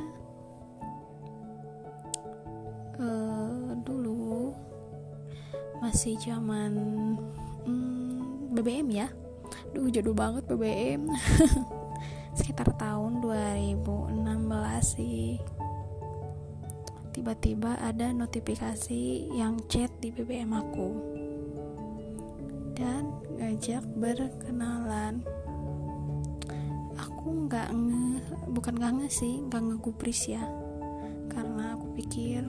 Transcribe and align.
Uh, 2.94 3.74
dulu 3.82 4.54
masih 5.82 6.14
zaman 6.22 6.72
hmm, 7.66 8.54
BBM 8.54 8.88
ya 8.94 9.08
Duh 9.74 9.90
jadul 9.90 10.14
banget 10.14 10.46
BBM 10.46 11.10
Sekitar 12.38 12.70
tahun 12.78 13.18
2016 13.18 14.22
sih. 14.86 15.42
Tiba-tiba 17.10 17.74
ada 17.82 18.14
notifikasi 18.14 19.34
yang 19.34 19.58
chat 19.66 19.90
di 19.98 20.14
BBM 20.14 20.54
aku. 20.54 20.90
Dan 22.78 23.18
ngajak 23.34 23.82
berkenalan. 23.98 25.26
Aku 26.94 27.50
nggak 27.50 27.74
nge 27.74 28.22
Bukan 28.54 28.78
nggak 28.78 28.92
nge 29.02 29.08
sih 29.10 29.42
Nggak 29.50 29.62
ngegubris 29.74 30.30
ya. 30.30 30.46
Karena 31.26 31.74
aku 31.74 31.90
pikir 31.98 32.46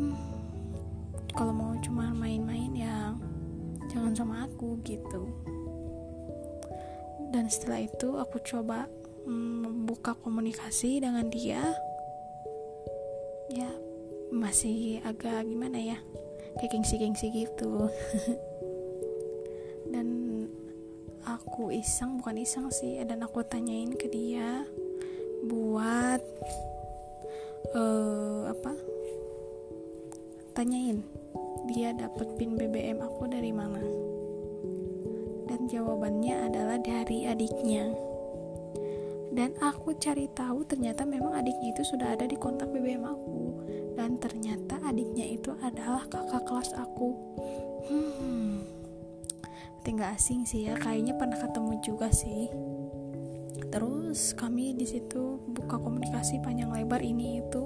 hmm, 0.00 0.16
Kalau 1.36 1.52
mau 1.52 1.76
cuma 1.84 2.16
main-main 2.16 2.72
ya 2.72 3.12
Jangan 3.92 4.16
sama 4.16 4.48
aku 4.48 4.80
gitu 4.80 5.28
dan 7.36 7.52
setelah 7.52 7.84
itu 7.84 8.16
aku 8.16 8.40
coba 8.40 8.88
mm, 9.28 9.68
membuka 9.68 10.16
komunikasi 10.24 11.04
dengan 11.04 11.28
dia. 11.28 11.60
Ya 13.52 13.68
masih 14.32 15.04
agak 15.04 15.44
gimana 15.44 15.76
ya 15.76 16.00
kayak 16.56 16.72
gengsi-gengsi 16.72 17.28
gitu. 17.44 17.92
Dan 19.92 20.08
aku 21.28 21.68
iseng 21.76 22.18
bukan 22.18 22.40
iseng 22.42 22.72
sih 22.72 22.98
dan 23.06 23.22
aku 23.22 23.38
tanyain 23.46 23.94
ke 23.94 24.10
dia 24.10 24.66
buat 25.46 26.18
uh, 27.76 28.50
apa? 28.50 28.72
Tanyain 30.58 31.04
dia 31.70 31.94
dapat 31.94 32.34
pin 32.34 32.58
BBM 32.58 32.98
aku 32.98 33.30
dari 33.30 33.54
mana 33.54 33.78
jawabannya 35.66 36.50
adalah 36.50 36.78
dari 36.78 37.26
adiknya. 37.26 37.90
Dan 39.36 39.52
aku 39.60 39.92
cari 40.00 40.32
tahu 40.32 40.64
ternyata 40.64 41.04
memang 41.04 41.36
adiknya 41.36 41.76
itu 41.76 41.84
sudah 41.84 42.16
ada 42.16 42.24
di 42.24 42.40
kontak 42.40 42.72
BBM 42.72 43.04
aku. 43.04 43.52
Dan 43.92 44.16
ternyata 44.16 44.80
adiknya 44.80 45.28
itu 45.28 45.52
adalah 45.60 46.08
kakak 46.08 46.46
kelas 46.48 46.72
aku. 46.72 47.12
Hmm, 47.86 48.64
tinggal 49.84 50.16
asing 50.16 50.48
sih 50.48 50.64
ya, 50.66 50.74
kayaknya 50.80 51.14
pernah 51.20 51.36
ketemu 51.36 51.72
juga 51.84 52.08
sih. 52.08 52.48
Terus 53.68 54.32
kami 54.32 54.72
di 54.72 54.88
situ 54.88 55.36
buka 55.52 55.76
komunikasi 55.76 56.40
panjang 56.40 56.72
lebar 56.72 57.04
ini 57.04 57.44
itu 57.44 57.64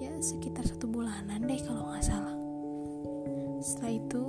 ya 0.00 0.14
sekitar 0.24 0.64
satu 0.64 0.88
bulanan 0.88 1.44
deh 1.44 1.60
kalau 1.60 1.92
nggak 1.92 2.04
salah. 2.04 2.36
Setelah 3.60 3.92
itu 3.92 4.24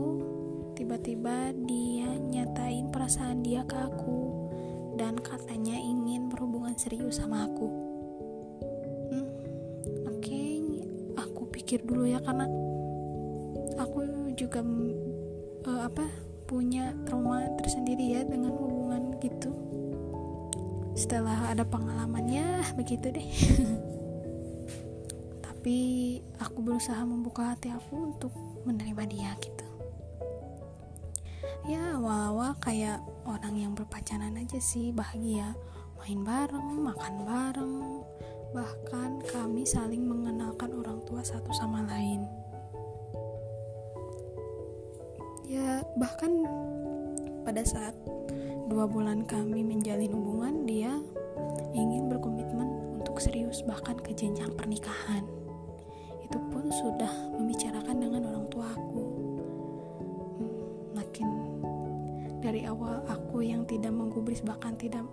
tiba-tiba 0.76 1.56
dia 1.64 2.12
nyatain 2.20 2.92
perasaan 2.92 3.40
dia 3.40 3.64
ke 3.64 3.80
aku 3.80 4.52
dan 5.00 5.16
katanya 5.24 5.80
ingin 5.80 6.28
berhubungan 6.28 6.76
serius 6.76 7.24
sama 7.24 7.48
aku. 7.48 7.68
Hmm, 9.08 9.28
oke 10.04 10.20
okay, 10.20 10.60
aku 11.16 11.48
pikir 11.48 11.80
dulu 11.88 12.04
ya 12.04 12.20
karena 12.20 12.44
aku 13.80 14.04
juga 14.36 14.60
uh, 15.64 15.88
apa 15.88 16.12
punya 16.44 16.92
trauma 17.08 17.48
tersendiri 17.56 18.20
ya 18.20 18.28
dengan 18.28 18.52
hubungan 18.52 19.16
gitu. 19.24 19.56
Setelah 20.92 21.56
ada 21.56 21.64
pengalamannya 21.64 22.44
begitu 22.80 23.16
deh. 23.16 23.30
Tapi 25.48 25.78
aku 26.44 26.60
berusaha 26.60 27.00
membuka 27.08 27.56
hati 27.56 27.72
aku 27.72 28.12
untuk 28.12 28.36
menerima 28.68 29.04
dia 29.08 29.32
gitu 29.40 29.65
ya 31.66 31.98
awal-awal 31.98 32.54
kayak 32.62 33.02
orang 33.26 33.58
yang 33.58 33.74
berpacaran 33.74 34.38
aja 34.38 34.62
sih 34.62 34.94
bahagia. 34.94 35.58
Main 35.98 36.22
bareng 36.22 36.86
makan 36.86 37.14
bareng. 37.26 37.76
Bahkan 38.54 39.26
kami 39.34 39.66
saling 39.66 40.06
mengenalkan 40.06 40.70
orang 40.78 41.02
tua 41.10 41.26
satu 41.26 41.50
sama 41.58 41.82
lain. 41.90 42.22
Ya 45.50 45.82
bahkan 45.98 46.46
pada 47.42 47.66
saat 47.66 47.98
dua 48.70 48.86
bulan 48.86 49.26
kami 49.26 49.66
menjalin 49.66 50.14
hubungan 50.14 50.66
dia 50.70 50.94
ingin 51.74 52.10
berkomitmen 52.10 52.98
untuk 53.02 53.18
serius 53.18 53.66
bahkan 53.66 53.98
ke 53.98 54.14
jenjang 54.14 54.54
pernikahan. 54.54 55.26
Itu 56.22 56.38
pun 56.54 56.70
sudah 56.70 57.10
membicarakan 57.34 57.98
dengan 57.98 58.22
orang 58.30 58.46
tua 58.54 58.70
dari 62.56 62.72
awal 62.72 63.04
aku 63.12 63.44
yang 63.44 63.68
tidak 63.68 63.92
menggubris 63.92 64.40
bahkan 64.40 64.80
tidak 64.80 65.04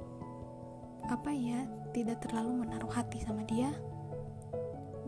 apa 1.10 1.34
ya 1.34 1.66
tidak 1.90 2.22
terlalu 2.22 2.62
menaruh 2.62 2.86
hati 2.86 3.18
sama 3.18 3.42
dia 3.50 3.74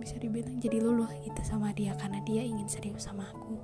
bisa 0.02 0.18
dibilang 0.18 0.58
jadi 0.58 0.82
luluh 0.82 1.06
gitu 1.22 1.38
sama 1.46 1.70
dia 1.78 1.94
karena 1.94 2.18
dia 2.26 2.42
ingin 2.42 2.66
serius 2.66 3.06
sama 3.06 3.30
aku. 3.30 3.54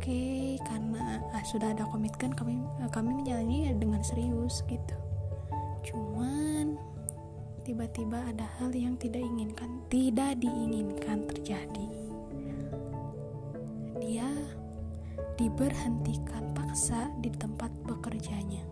Oke 0.00 0.56
karena 0.64 1.20
ah, 1.36 1.44
sudah 1.44 1.76
ada 1.76 1.84
komitmen 1.84 2.32
kami 2.32 2.56
kami 2.88 3.12
menjalani 3.12 3.76
dengan 3.76 4.00
serius 4.00 4.64
gitu. 4.64 4.96
Cuman 5.84 6.80
tiba-tiba 7.60 8.24
ada 8.24 8.48
hal 8.56 8.72
yang 8.72 8.96
tidak 8.96 9.20
inginkan 9.20 9.84
tidak 9.92 10.40
diinginkan 10.40 11.28
terjadi. 11.28 11.88
Dia 14.00 14.32
diberhentikan 15.36 16.51
pak 16.72 16.80
memaksa 16.80 17.12
di 17.20 17.28
tempat 17.36 17.68
bekerjanya. 17.84 18.64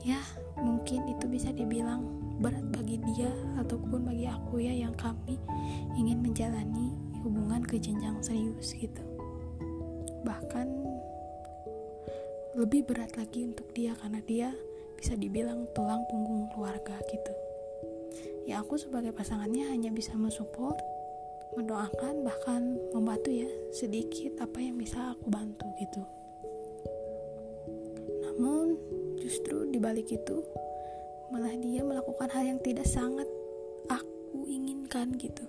Ya, 0.00 0.16
mungkin 0.56 1.04
itu 1.12 1.28
bisa 1.28 1.52
dibilang 1.52 2.08
berat 2.40 2.72
bagi 2.72 2.96
dia 3.12 3.28
ataupun 3.60 4.08
bagi 4.08 4.24
aku 4.24 4.64
ya 4.64 4.72
yang 4.72 4.96
kami 4.96 5.36
ingin 5.92 6.24
menjalani 6.24 6.96
hubungan 7.20 7.60
ke 7.68 7.76
jenjang 7.76 8.16
serius 8.24 8.72
gitu. 8.72 9.04
Bahkan 10.24 10.72
lebih 12.56 12.88
berat 12.88 13.12
lagi 13.20 13.44
untuk 13.44 13.68
dia 13.76 13.92
karena 14.00 14.24
dia 14.24 14.48
bisa 14.96 15.20
dibilang 15.20 15.68
tulang 15.76 16.00
punggung 16.08 16.48
keluarga 16.56 16.96
gitu. 17.12 17.32
Ya 18.48 18.64
aku 18.64 18.80
sebagai 18.80 19.12
pasangannya 19.12 19.68
hanya 19.68 19.92
bisa 19.92 20.16
mensupport 20.16 20.80
mendoakan 21.60 22.24
bahkan 22.24 22.80
membantu 22.96 23.36
ya 23.36 23.52
sedikit 23.76 24.40
apa 24.40 24.64
yang 24.64 24.80
bisa 24.80 25.12
aku 25.12 25.28
bantu 25.28 25.68
gitu 25.76 26.15
namun 28.36 28.76
justru 29.16 29.64
dibalik 29.72 30.12
itu 30.12 30.44
malah 31.32 31.56
dia 31.56 31.80
melakukan 31.80 32.28
hal 32.30 32.44
yang 32.44 32.60
tidak 32.60 32.84
sangat 32.84 33.26
aku 33.88 34.44
inginkan 34.44 35.16
gitu. 35.16 35.42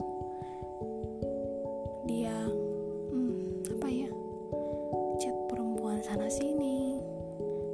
Dia 2.08 2.34
hmm, 3.12 3.68
apa 3.78 3.88
ya 3.92 4.10
chat 5.20 5.36
perempuan 5.52 6.00
sana 6.02 6.32
sini 6.32 6.98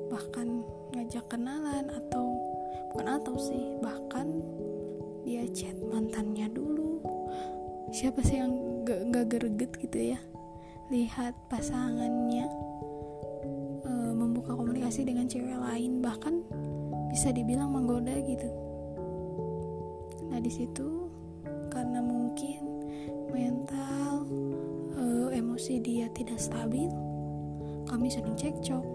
bahkan 0.10 0.66
ngajak 0.98 1.26
kenalan 1.30 1.88
atau 1.94 2.26
bukan 2.92 3.08
atau 3.14 3.36
sih 3.38 3.78
bahkan 3.86 4.42
dia 5.22 5.46
chat 5.54 5.78
mantannya 5.94 6.50
dulu. 6.50 7.00
Siapa 7.94 8.26
sih 8.26 8.42
yang 8.42 8.84
gak, 8.84 9.14
gak 9.14 9.46
gitu 9.78 10.18
ya? 10.18 10.20
Lihat 10.90 11.38
pasangannya 11.48 12.63
komunikasi 14.94 15.10
dengan 15.10 15.26
cewek 15.26 15.58
lain? 15.58 15.92
Bahkan 16.06 16.36
bisa 17.10 17.34
dibilang 17.34 17.74
menggoda 17.74 18.14
gitu. 18.14 18.46
Nah 20.30 20.38
di 20.38 20.54
situ 20.54 21.10
karena 21.74 21.98
mungkin 21.98 22.62
mental 23.34 24.30
e, 24.94 25.34
emosi 25.34 25.82
dia 25.82 26.06
tidak 26.14 26.38
stabil 26.38 26.94
kami 27.90 28.06
sering 28.06 28.38
cekcok 28.38 28.86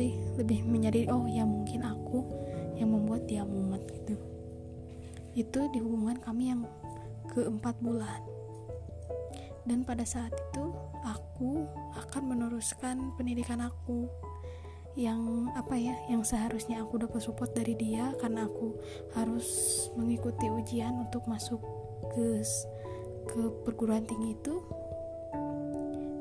sih 0.00 0.16
lebih 0.40 0.64
menyadari 0.64 1.04
oh 1.12 1.28
ya 1.28 1.44
mungkin 1.44 1.84
aku 1.84 2.24
yang 2.80 2.96
membuat 2.96 3.28
dia 3.28 3.44
mumet 3.44 3.84
gitu. 3.92 4.16
Itu 5.36 5.68
di 5.76 5.78
hubungan 5.84 6.16
kami 6.24 6.48
yang 6.48 6.64
keempat 7.28 7.76
bulan. 7.84 8.24
Dan 9.68 9.84
pada 9.84 10.08
saat 10.08 10.32
itu 10.32 10.72
aku 11.04 11.68
akan 12.00 12.32
meneruskan 12.32 13.12
pendidikan 13.20 13.60
aku 13.60 14.08
yang 14.96 15.52
apa 15.54 15.76
ya 15.78 15.94
yang 16.10 16.24
seharusnya 16.26 16.82
aku 16.82 16.98
dapat 16.98 17.20
support 17.22 17.52
dari 17.54 17.76
dia 17.78 18.10
karena 18.18 18.48
aku 18.48 18.74
harus 19.14 19.46
mengikuti 19.94 20.48
ujian 20.50 20.96
untuk 20.96 21.28
masuk 21.28 21.60
ke 22.16 22.40
ke 23.28 23.40
perguruan 23.68 24.08
tinggi 24.08 24.32
itu. 24.32 24.64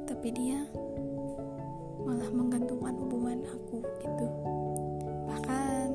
Tapi 0.04 0.28
dia 0.36 0.68
malah 2.10 2.34
menggantungkan 2.34 2.98
hubungan 3.06 3.46
aku 3.46 3.86
gitu. 4.02 4.28
Bahkan 5.30 5.94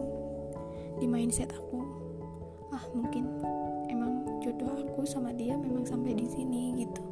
di 1.02 1.10
mindset 1.10 1.50
aku 1.50 1.82
ah 2.70 2.86
mungkin 2.94 3.26
emang 3.90 4.22
jodoh 4.38 4.78
aku 4.78 5.02
sama 5.02 5.34
dia 5.34 5.58
memang 5.58 5.82
sampai 5.82 6.14
di 6.14 6.30
sini 6.30 6.86
gitu. 6.86 7.02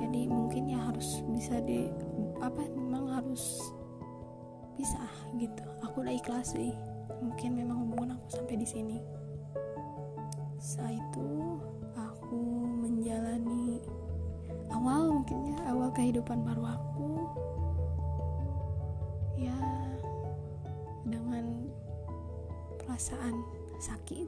Jadi 0.00 0.24
mungkin 0.24 0.72
ya 0.72 0.80
harus 0.88 1.20
bisa 1.28 1.60
di 1.60 1.92
apa 2.40 2.64
memang 2.72 3.12
harus 3.12 3.60
bisa 4.80 5.04
gitu. 5.36 5.68
Aku 5.84 6.00
udah 6.00 6.16
ikhlas 6.16 6.56
sih 6.56 6.72
mungkin 7.20 7.60
memang 7.60 7.84
hubungan 7.84 8.16
aku 8.16 8.40
sampai 8.40 8.56
di 8.56 8.64
sini. 8.64 8.96
Setelah 10.56 10.96
itu 10.96 11.28
aku 11.92 12.40
menjalani 12.88 13.84
awal 14.72 15.12
mungkin 15.20 15.52
ya 15.52 15.58
awal 15.68 15.92
kehidupan 15.92 16.40
baru 16.40 16.64
aku 16.72 16.97
perasaan 22.98 23.46
sakit 23.78 24.26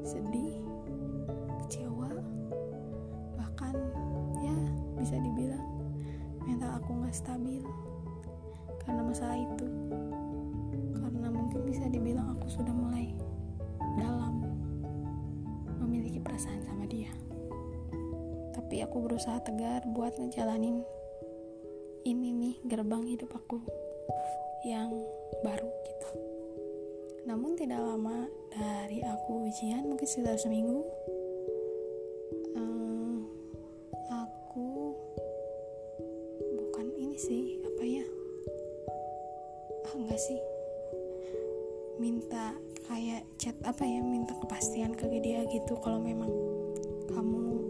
sedih 0.00 0.64
kecewa 1.60 2.08
bahkan 3.36 3.76
ya 4.40 4.56
bisa 4.96 5.20
dibilang 5.20 5.60
mental 6.48 6.80
aku 6.80 7.04
nggak 7.04 7.12
stabil 7.12 7.60
karena 8.80 9.04
masalah 9.04 9.36
itu. 9.36 9.68
Karena 10.96 11.28
mungkin 11.28 11.68
bisa 11.68 11.84
dibilang 11.92 12.32
aku 12.32 12.48
sudah 12.48 12.72
mulai 12.72 13.12
dalam 14.00 14.40
memiliki 15.84 16.24
perasaan 16.24 16.64
sama 16.64 16.88
dia. 16.88 17.12
Tapi 18.56 18.80
aku 18.80 19.04
berusaha 19.04 19.44
tegar 19.44 19.84
buat 19.92 20.16
ngejalanin 20.16 20.80
ini 22.08 22.28
nih 22.32 22.56
gerbang 22.72 23.04
hidup 23.04 23.36
aku 23.36 23.60
yang 24.64 24.96
aku 29.24 29.48
ujian 29.48 29.88
mungkin 29.88 30.04
sekitar 30.04 30.36
seminggu. 30.36 30.84
Um, 32.60 33.24
aku 34.12 34.92
bukan 36.44 36.92
ini 37.00 37.16
sih 37.16 37.56
enggak 39.96 40.20
sih. 40.20 40.36
Minta 41.96 42.52
kayak 42.84 43.24
chat 43.40 43.56
apa 43.64 43.80
ya 43.88 44.04
minta 44.04 44.36
kepastian 44.36 44.92
ke 44.92 45.08
dia 45.24 45.40
gitu. 45.48 45.72
Kalau 45.80 46.04
memang 46.04 46.28
kamu 47.08 47.64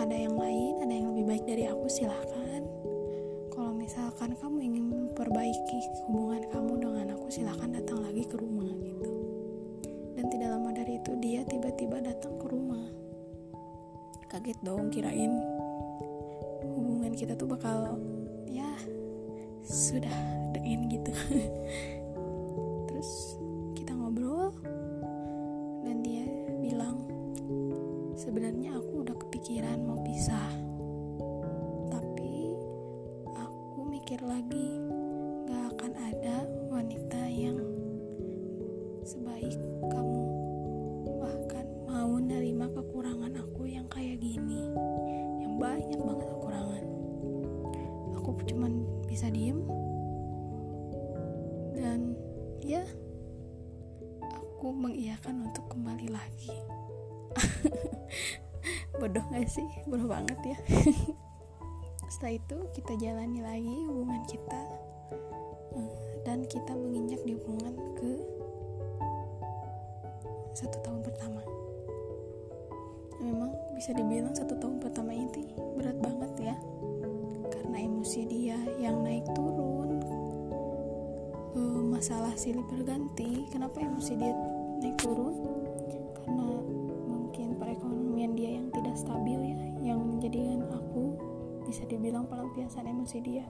ada 0.00 0.16
yang 0.16 0.40
lain 0.40 0.88
ada 0.88 0.94
yang 0.96 1.12
lebih 1.12 1.36
baik 1.36 1.44
dari 1.44 1.68
aku 1.68 1.84
silahkan. 1.92 2.64
Kalau 3.52 3.76
misalkan 3.76 4.32
kamu 4.40 4.56
ingin 4.72 4.84
memperbaiki 4.88 5.78
hubungan 6.08 6.48
kamu 6.48 6.72
dengan 6.80 7.06
aku 7.12 7.28
silahkan 7.28 7.76
datang 7.76 8.00
lagi 8.00 8.24
ke 8.24 8.40
rumah 8.40 8.72
gitu 8.80 9.17
dari 10.88 11.04
itu 11.04 11.12
dia 11.20 11.44
tiba-tiba 11.44 12.00
datang 12.00 12.40
ke 12.40 12.48
rumah. 12.48 12.80
Kaget 14.24 14.56
dong 14.64 14.88
kirain 14.88 15.36
hubungan 16.64 17.12
kita 17.12 17.36
tuh 17.36 17.44
bakal 17.44 18.00
ya 18.48 18.72
sudah 19.68 20.16
dengin 20.56 20.88
gitu. 20.88 21.12
Terus 22.88 23.36
kita 23.76 23.92
ngobrol 23.92 24.48
dan 25.84 26.00
dia 26.00 26.24
bilang 26.56 27.04
sebenarnya 28.16 28.80
aku 28.80 29.04
udah 29.04 29.16
kepikiran 29.28 29.84
mau 29.84 30.00
pisah 30.00 30.56
tapi 31.92 32.56
aku 33.36 33.84
mikir 33.92 34.24
lagi 34.24 34.80
gak 35.52 35.68
akan 35.76 35.92
ada 36.00 36.48
wanita 36.72 37.28
yang 37.28 37.60
sebaik 39.04 39.67
bodoh 59.08 59.24
gak 59.32 59.48
sih? 59.48 59.64
Bodoh 59.88 60.04
banget 60.04 60.36
ya. 60.44 60.58
Setelah 62.12 62.36
itu 62.36 62.56
kita 62.76 62.92
jalani 63.00 63.40
lagi 63.40 63.76
hubungan 63.88 64.20
kita. 64.28 64.62
Eh, 65.72 65.92
dan 66.28 66.44
kita 66.44 66.76
menginjak 66.76 67.24
di 67.24 67.32
hubungan 67.40 67.72
ke 67.96 68.12
satu 70.52 70.76
tahun 70.84 71.00
pertama. 71.00 71.40
Memang 73.24 73.48
bisa 73.72 73.96
dibilang 73.96 74.36
satu 74.36 74.60
tahun 74.60 74.76
pertama 74.76 75.16
ini 75.16 75.56
berat 75.80 75.96
banget 76.04 76.52
ya. 76.52 76.56
Karena 77.48 77.80
emosi 77.80 78.28
dia 78.28 78.60
yang 78.76 79.00
naik 79.00 79.24
turun. 79.32 80.04
Uh, 81.56 81.80
masalah 81.88 82.36
silih 82.36 82.64
berganti. 82.68 83.48
Kenapa 83.48 83.80
emosi 83.80 84.20
dia 84.20 84.36
naik 84.84 85.00
turun 85.00 85.67
bisa 91.68 91.84
dibilang 91.84 92.24
pelampiasan 92.24 92.88
emosi 92.88 93.18
dia. 93.20 93.44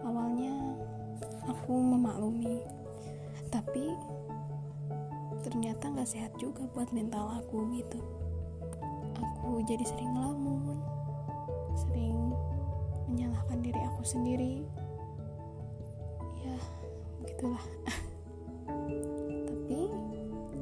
Awalnya 0.00 0.56
aku 1.44 1.76
memaklumi 1.76 2.64
tapi 3.52 3.92
ternyata 5.44 5.92
nggak 5.92 6.08
sehat 6.08 6.32
juga 6.40 6.64
buat 6.72 6.88
mental 6.96 7.28
aku 7.44 7.68
gitu. 7.76 8.00
Aku 9.20 9.60
jadi 9.68 9.84
sering 9.84 10.16
ngelamun 10.16 10.80
sering 11.76 12.32
menyalahkan 13.12 13.60
diri 13.60 13.80
aku 13.92 14.02
sendiri. 14.02 14.64
Ya 16.40 16.56
begitulah. 17.20 17.64
Tapi 19.46 19.80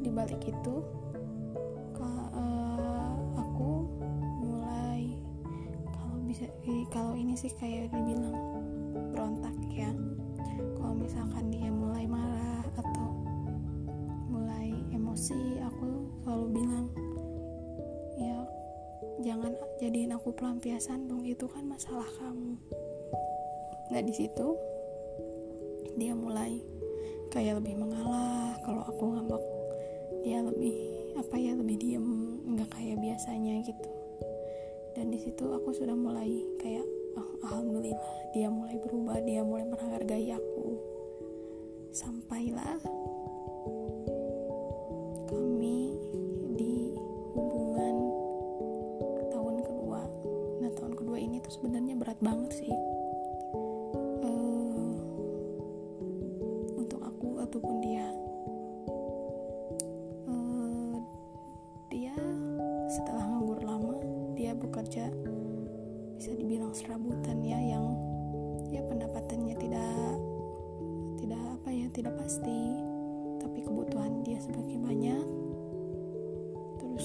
dibalik 0.03 0.43
itu 0.43 0.75
sih 7.45 7.53
kayak 7.61 7.93
dibilang 7.93 8.33
berontak 9.13 9.53
ya. 9.69 9.93
Kalau 10.81 10.97
misalkan 10.97 11.53
dia 11.53 11.69
mulai 11.69 12.09
marah 12.09 12.65
atau 12.73 13.13
mulai 14.33 14.73
emosi 14.89 15.61
aku 15.61 16.09
selalu 16.25 16.47
bilang 16.57 16.89
ya 18.17 18.41
jangan 19.21 19.53
jadiin 19.77 20.17
aku 20.17 20.33
pelampiasan 20.33 21.05
dong 21.05 21.29
itu 21.29 21.45
kan 21.45 21.69
masalah 21.69 22.09
kamu. 22.17 22.57
Nah 23.93 24.01
di 24.01 24.15
situ 24.17 24.57
dia 26.01 26.17
mulai 26.17 26.65
kayak 27.29 27.61
lebih 27.61 27.77
mengalah 27.77 28.57
kalau 28.65 28.89
aku 28.89 29.21
ngambek 29.21 29.45
dia 30.25 30.41
lebih 30.41 30.77
apa 31.21 31.37
ya 31.37 31.53
lebih 31.53 31.77
diem 31.77 32.09
nggak 32.57 32.73
kayak 32.73 32.97
biasanya 33.05 33.61
gitu. 33.69 33.93
Dan 34.97 35.13
di 35.13 35.21
situ 35.21 35.45
aku 35.45 35.77
sudah 35.77 35.93
mulai 35.93 36.41
kayak 36.57 36.94
alhamdulillah 37.17 38.01
dia 38.35 38.49
mulai 38.51 38.77
berubah 38.83 39.19
dia 39.23 39.41
mulai 39.45 39.67
menghargai 39.69 40.35
aku. 40.35 40.79
Sampailah 41.95 42.83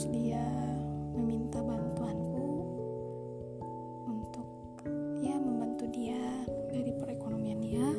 dia 0.09 0.43
meminta 1.15 1.61
bantuanku 1.61 2.49
untuk 4.07 4.47
ya 5.21 5.35
membantu 5.37 5.85
dia 5.89 6.21
dari 6.69 6.91
perekonomian 6.93 7.59
dia. 7.61 7.89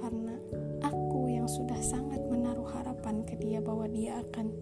Karena 0.00 0.36
aku 0.84 1.32
yang 1.32 1.48
sudah 1.48 1.80
sangat 1.80 2.20
menaruh 2.28 2.68
harapan 2.68 3.24
ke 3.24 3.36
dia 3.40 3.60
bahwa 3.64 3.88
dia 3.88 4.20
akan 4.20 4.52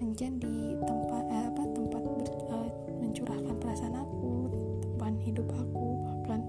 menjadi 0.00 0.80
tempat 0.80 1.24
eh, 1.28 1.44
apa 1.52 1.62
tempat 1.76 2.02
ber, 2.02 2.28
uh, 2.48 2.70
mencurahkan 3.00 3.56
perasaan 3.60 3.96
aku 4.00 4.48
tempat 4.80 5.12
hidup 5.20 5.48
aku 5.52 5.86
bahkan 6.08 6.40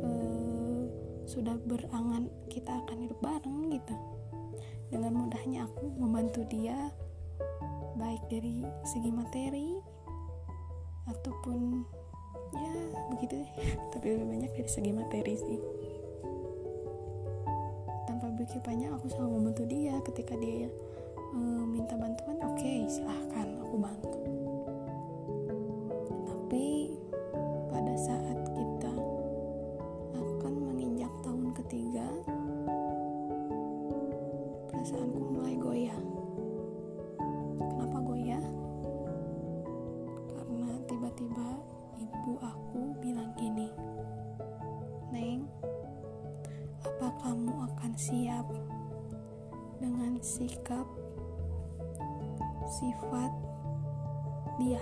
uh, 0.00 0.82
sudah 1.28 1.56
berangan 1.68 2.32
kita 2.48 2.72
akan 2.84 2.96
hidup 3.04 3.18
bareng 3.20 3.76
gitu 3.76 3.94
dari 8.40 8.64
segi 8.88 9.12
materi 9.12 9.76
ataupun 11.12 11.84
ya 12.56 12.72
begitu 13.12 13.44
deh. 13.44 13.50
Tapi 13.92 14.16
lebih 14.16 14.28
banyak 14.32 14.50
dari 14.56 14.70
segi 14.72 14.92
materi 14.96 15.34
sih. 15.36 15.60
Tanpa 18.08 18.32
berpikir 18.32 18.64
banyak 18.64 18.88
aku 18.96 19.12
selalu 19.12 19.30
membantu 19.36 19.64
dia. 19.68 19.92
Ketika 20.00 20.40
dia 20.40 20.72
uh, 21.36 21.64
minta 21.68 22.00
bantuan 22.00 22.40
oke 22.40 22.56
okay, 22.56 22.88
silahkan 22.88 23.60
aku 23.60 23.76
bantu 23.76 24.39
sikap 50.70 50.86
sifat 52.70 53.32
dia. 54.62 54.78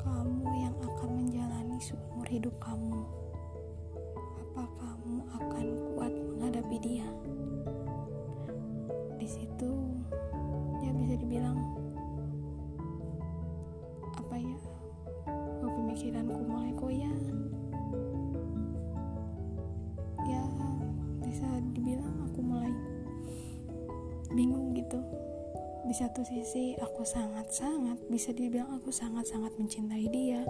Kamu 0.00 0.48
yang 0.64 0.72
akan 0.80 1.10
menjalani 1.12 1.76
seumur 1.76 2.24
hidup 2.32 2.56
kamu 2.56 3.04
bingung 24.34 24.74
gitu. 24.76 25.00
Di 25.84 25.94
satu 25.94 26.24
sisi 26.24 26.74
aku 26.80 27.04
sangat-sangat 27.04 28.08
bisa 28.08 28.32
dibilang 28.32 28.80
aku 28.80 28.88
sangat-sangat 28.88 29.52
mencintai 29.60 30.08
dia. 30.08 30.42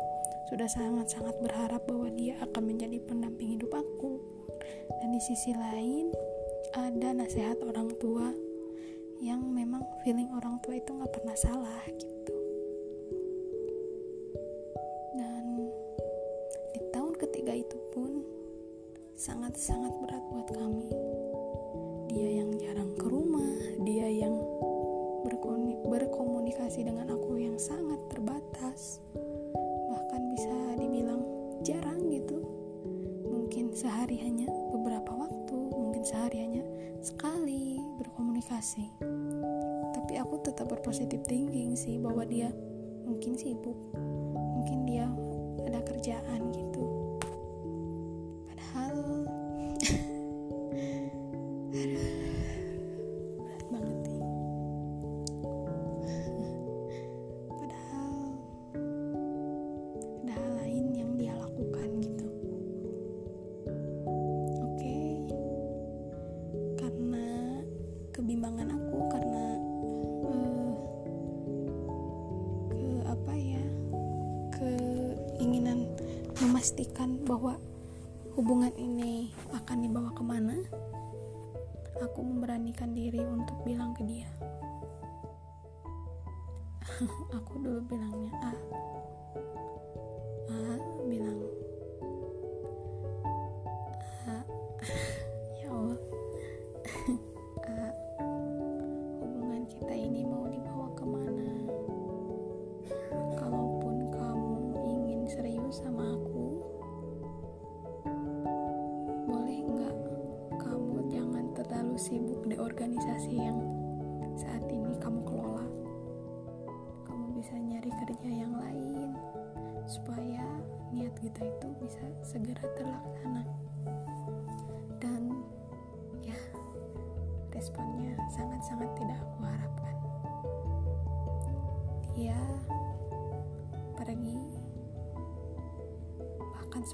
Sudah 0.49 0.71
sangat-sangat 0.71 1.37
berharap 1.43 1.83
bahwa 1.85 2.09
dia 2.15 2.39
akan 2.41 2.75
menjadi 2.75 3.03
pendamping 3.05 3.59
hidup 3.59 3.75
aku. 3.75 4.23
Dan 5.03 5.13
di 5.13 5.21
sisi 5.21 5.53
lain 5.53 6.15
ada 6.75 7.13
nasihat 7.15 7.59
orang 7.67 7.91
tua 7.99 8.31
yang 9.23 9.43
memang 9.43 9.83
feeling 10.03 10.31
orang 10.35 10.59
tua 10.63 10.79
itu 10.79 10.91
nggak 10.91 11.13
pernah 11.13 11.37
salah 11.39 11.83
gitu. 11.93 12.37
Dan 15.19 15.45
di 16.75 16.81
tahun 16.95 17.15
ketiga 17.19 17.59
itu 17.59 17.79
pun 17.91 18.23
sangat-sangat 19.15 19.95
berkomunikasi 38.45 38.93
tapi 39.95 40.21
aku 40.21 40.37
tetap 40.45 40.69
berpositif 40.69 41.25
thinking 41.25 41.73
sih 41.73 41.97
bahwa 41.97 42.29
dia 42.29 42.53
mungkin 43.09 43.37
sibuk. 43.41 43.77
Mungkin 44.37 44.85
dia 44.85 45.09
ada 45.65 45.81
kerjaan 45.81 46.53
gitu 46.53 46.74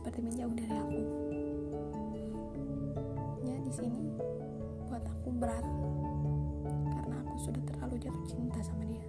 seperti 0.00 0.24
menjauh 0.24 0.54
dari 0.56 0.72
aku. 0.80 1.00
Ya 3.44 3.56
di 3.60 3.68
sini 3.68 4.08
buat 4.88 5.04
aku 5.04 5.28
berat 5.36 5.60
karena 6.88 7.20
aku 7.20 7.36
sudah 7.36 7.60
terlalu 7.68 8.00
jatuh 8.00 8.24
cinta 8.24 8.64
sama 8.64 8.88
dia 8.88 9.04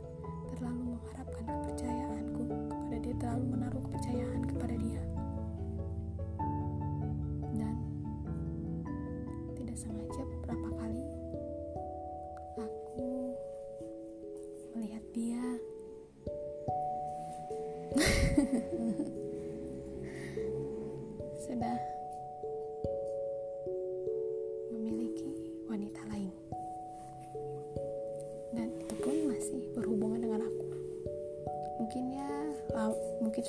terlalu 0.52 0.92
mengharapkan 1.00 1.48
kepercayaanku 1.48 2.44
kepada 2.44 3.00
dia 3.00 3.16
terlalu 3.24 3.46
menaruh 3.56 3.82
kepercayaan 3.88 4.42
kepada 4.52 4.76
dia. 4.76 5.02
Dan 7.56 7.76
tidak 9.56 9.78
sengaja 9.80 10.24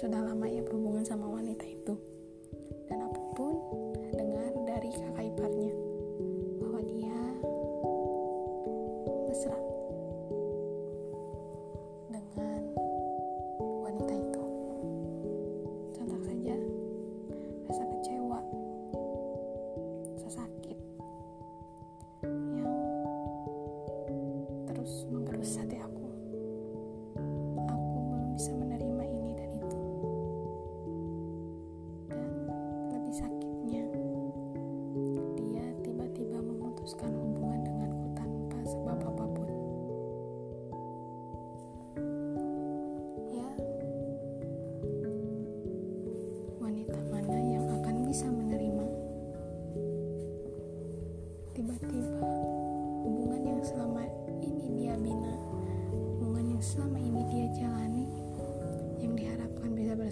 sudah 0.03 0.19
lama 0.19 0.51
ia 0.51 0.59
berhubungan 0.67 1.07
sama 1.07 1.31
wanita 1.31 1.63
itu. 1.63 1.95
Dan 2.91 3.07
aku 3.07 3.23
pun 3.39 3.55
dengar 4.11 4.51
dari 4.67 4.91
kakak 4.91 5.31
iparnya 5.31 5.73
bahwa 6.59 6.81
dia 6.91 7.19
mesra 9.31 9.62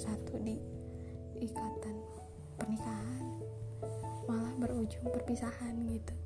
bersatu 0.01 0.41
di 0.41 0.57
ikatan 1.45 1.93
pernikahan 2.57 3.37
malah 4.25 4.49
berujung 4.57 5.05
perpisahan 5.13 5.77
gitu. 5.93 6.17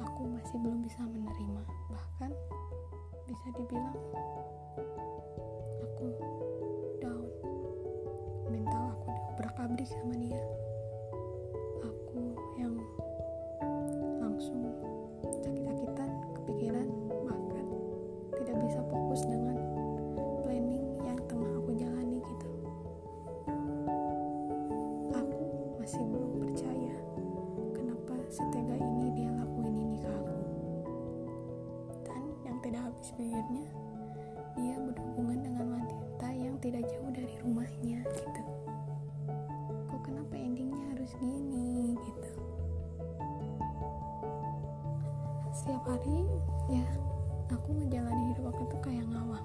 Aku 0.00 0.32
masih 0.32 0.56
belum 0.64 0.80
bisa 0.80 1.04
menerima 1.04 1.60
bahkan 1.92 2.32
bisa 3.28 3.46
dibilang 3.52 3.92
aku 5.84 6.08
down. 7.04 7.28
Mental 8.48 8.96
aku 8.96 9.12
udah 9.36 9.88
sama 9.92 10.16
dia. 10.16 10.40
tidak 36.72 36.88
jauh 36.88 37.12
dari 37.12 37.36
rumahnya 37.44 38.00
gitu. 38.16 38.42
Kok 39.92 40.00
kenapa 40.08 40.32
endingnya 40.40 40.80
harus 40.96 41.12
gini 41.20 42.00
gitu. 42.00 42.32
Setiap 45.52 45.84
hari 45.84 46.24
ya 46.72 46.88
aku 47.52 47.76
ngejalanin 47.76 48.32
hidup 48.32 48.56
aku 48.56 48.64
tuh 48.72 48.80
kayak 48.80 49.04
ngawang. 49.04 49.44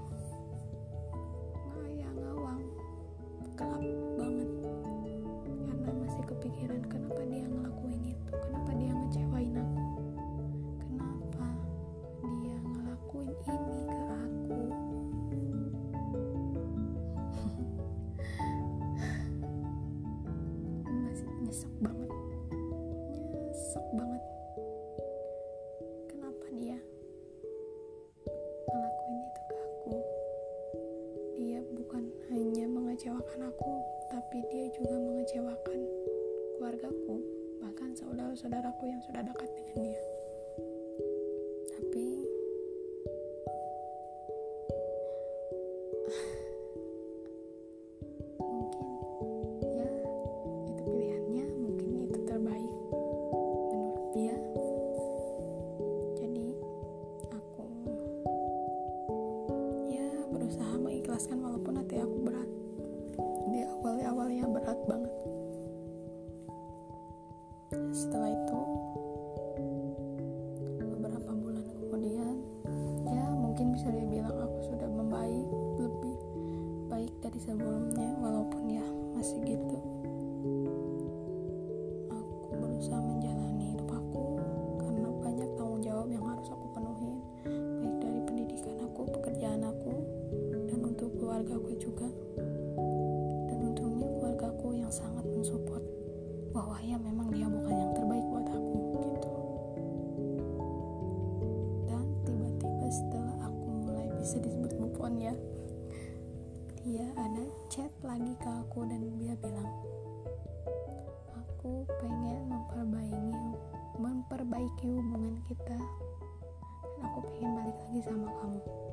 Lagi 117.98 118.14
sama 118.14 118.30
kamu 118.30 118.87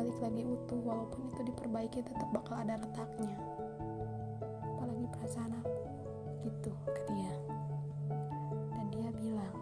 balik 0.00 0.16
lagi 0.24 0.48
utuh 0.48 0.80
walaupun 0.80 1.28
itu 1.28 1.52
diperbaiki 1.52 2.00
tetap 2.00 2.24
bakal 2.32 2.56
ada 2.56 2.80
retaknya. 2.80 3.36
Apalagi 4.64 5.04
perasaan 5.12 5.52
aku 5.60 5.76
gitu 6.48 6.72
ke 6.88 7.02
dia. 7.12 7.36
Dan 8.72 8.86
dia 8.96 9.12
bilang 9.12 9.52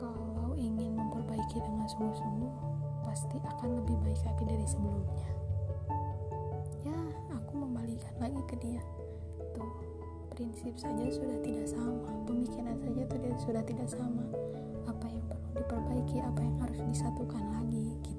kalau 0.00 0.56
ingin 0.56 0.96
memperbaiki 0.96 1.60
dengan 1.60 1.84
sungguh-sungguh 1.92 2.52
pasti 3.04 3.36
akan 3.36 3.84
lebih 3.84 4.00
baik 4.00 4.16
lagi 4.24 4.44
dari 4.48 4.64
sebelumnya. 4.64 5.28
Ya 6.88 7.00
aku 7.36 7.52
membalikan 7.52 8.16
lagi 8.16 8.40
ke 8.48 8.56
dia. 8.64 8.80
Tuh 9.52 9.76
prinsip 10.32 10.72
saja 10.80 11.04
sudah 11.12 11.36
tidak 11.44 11.68
sama 11.68 12.16
pemikiran 12.24 12.80
saja 12.80 13.04
sudah 13.12 13.32
sudah 13.44 13.62
tidak 13.68 13.88
sama. 13.92 14.24
Apa 14.88 15.04
yang 15.12 15.20
perlu 15.28 15.52
diperbaiki 15.52 16.16
apa 16.24 16.40
yang 16.40 16.56
harus 16.64 16.80
disatukan 16.88 17.44
lagi 17.52 17.92
gitu 18.00 18.15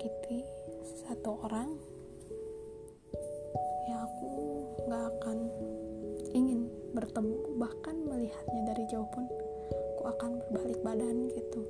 disakiti 0.00 0.40
satu 1.04 1.44
orang 1.44 1.76
ya 3.84 4.00
aku 4.00 4.28
nggak 4.88 5.04
akan 5.12 5.38
ingin 6.32 6.72
bertemu 6.96 7.36
bahkan 7.60 8.00
melihatnya 8.08 8.72
dari 8.72 8.88
jauh 8.88 9.04
pun 9.12 9.28
aku 9.92 10.02
akan 10.08 10.40
berbalik 10.48 10.80
badan 10.80 11.28
gitu. 11.28 11.60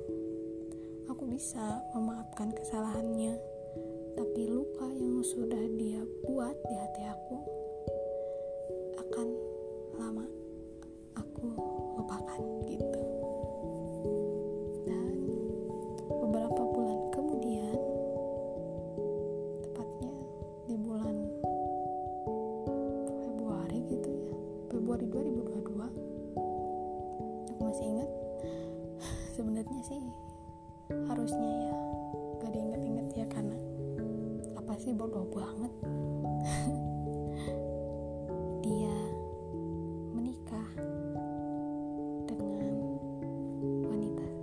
Aku 1.11 1.27
bisa 1.27 1.83
memaafkan 1.91 2.55
kesalahannya 2.55 3.35
tapi 4.15 4.47
luka 4.47 4.87
yang 4.87 5.19
sudah 5.27 5.63
dia 5.75 5.99
buat 6.23 6.55
di 6.55 6.75
hati 6.79 7.03
aku 7.11 7.35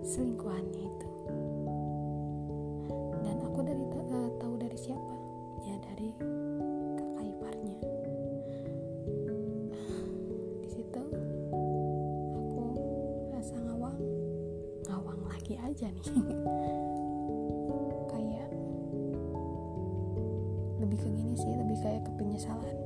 selingkuhannya 0.08 0.88
itu. 0.88 1.08
Dan 3.20 3.36
aku 3.44 3.60
dari 3.60 3.84
eh, 4.08 4.30
tahu 4.40 4.54
dari 4.56 4.78
siapa? 4.80 5.14
Ya 5.68 5.76
dari 5.84 6.08
kakak 6.96 7.24
iparnya. 7.28 7.76
Di 10.64 10.68
situ 10.72 11.02
aku 12.32 12.64
rasa 13.36 13.60
ngawang. 13.60 14.00
Ngawang 14.88 15.20
lagi 15.28 15.60
aja 15.60 15.92
nih. 15.92 16.08
Kayak 18.08 18.48
lebih 20.80 20.98
ke 21.04 21.08
gini 21.12 21.36
sih 21.36 21.52
lebih 21.52 21.76
kayak 21.84 22.08
ke 22.08 22.10
penyesalan. 22.16 22.76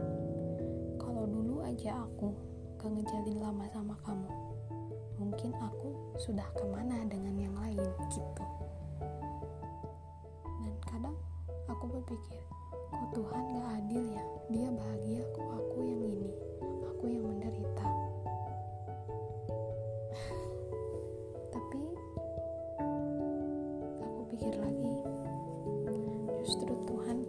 Kalau 0.98 1.30
dulu 1.30 1.62
aja 1.62 2.02
aku 2.02 2.34
gak 2.82 2.90
ngejalin 2.90 3.38
lama 3.38 3.62
sama 3.70 3.94
kamu 4.02 4.42
mungkin 5.22 5.54
aku 5.54 6.18
sudah 6.18 6.50
ke 6.58 6.66
mana 6.66 6.91
berpikir 12.12 12.44
kok 12.92 13.08
Tuhan 13.16 13.42
gak 13.56 13.68
adil 13.80 14.04
ya? 14.12 14.24
Dia 14.52 14.68
bahagia 14.68 15.24
kok 15.32 15.48
aku 15.48 15.76
yang 15.80 16.02
ini? 16.12 16.28
Aku 16.92 17.04
yang 17.08 17.24
menderita. 17.24 17.88
Tapi 21.56 21.84
aku 23.96 24.20
pikir 24.28 24.52
lagi 24.60 24.92
justru 26.44 26.76
Tuhan 26.84 27.21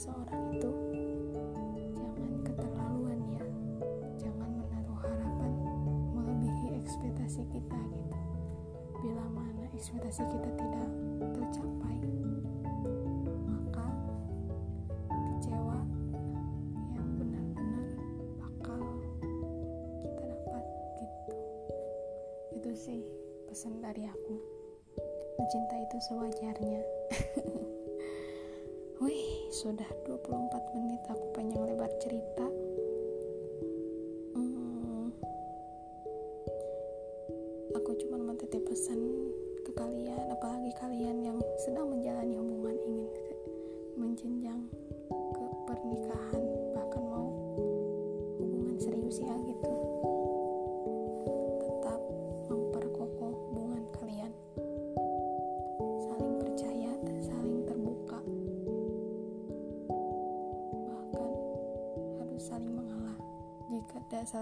seseorang 0.00 0.56
itu 0.56 0.72
jangan 1.92 2.32
keterlaluan 2.40 3.20
ya. 3.36 3.44
Jangan 4.16 4.48
menaruh 4.48 4.96
harapan 4.96 5.52
melebihi 6.16 6.80
ekspektasi 6.80 7.44
kita 7.52 7.76
gitu. 7.92 8.16
Bila 9.04 9.28
mana 9.28 9.68
ekspektasi 9.76 10.24
kita 10.24 10.50
tidak 10.56 10.88
tercapai 11.36 12.00
maka 13.44 13.92
kecewa 15.36 15.84
yang 16.96 17.08
benar-benar 17.20 17.88
bakal 18.40 18.80
kita 20.00 20.22
dapat 20.32 20.64
gitu. 20.96 21.32
Itu 22.56 22.70
sih 22.72 23.04
pesan 23.52 23.84
dari 23.84 24.08
aku. 24.08 24.40
Mencinta 25.36 25.76
itu 25.76 25.96
sewajarnya 26.08 26.99
sudah 29.60 29.92
24 30.08 30.72
menit 30.72 31.04
aku 31.04 31.36
panjang 31.36 31.68
lebar 31.68 31.92
cerita. 32.00 32.59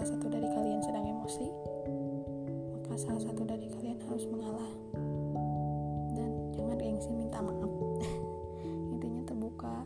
Satu 0.08 0.24
dari 0.32 0.48
kalian 0.48 0.80
sedang 0.80 1.04
emosi, 1.04 1.52
maka 2.72 2.96
salah 2.96 3.20
satu 3.20 3.44
dari 3.44 3.68
kalian 3.68 4.00
harus 4.08 4.24
mengalah. 4.32 4.72
Dan 6.16 6.48
jangan 6.56 6.80
gengsi 6.80 7.12
minta 7.12 7.44
maaf. 7.44 7.68
Intinya 8.96 9.20
terbuka. 9.28 9.84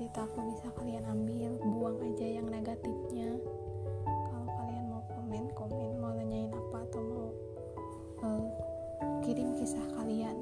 ceritaku 0.00 0.48
bisa 0.48 0.72
kalian 0.80 1.04
ambil 1.12 1.60
buang 1.60 2.00
aja 2.00 2.40
yang 2.40 2.48
negatifnya. 2.48 3.36
Kalau 4.08 4.48
kalian 4.48 4.88
mau 4.88 5.04
komen 5.12 5.44
komen 5.52 5.92
mau 6.00 6.16
nanyain 6.16 6.48
apa 6.48 6.88
atau 6.88 7.00
mau 7.04 7.28
uh, 8.24 8.48
kirim 9.20 9.52
kisah 9.60 9.84
kalian. 10.00 10.40